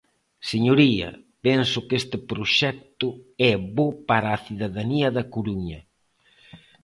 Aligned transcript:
Señoría, 0.51 1.09
penso 1.45 1.77
que 1.87 1.95
este 2.01 2.17
proxecto 2.31 3.07
é 3.51 3.53
bo 3.75 3.87
para 4.09 4.27
a 4.31 4.41
cidadanía 4.45 5.07
da 5.17 5.23
Coruña. 5.33 5.79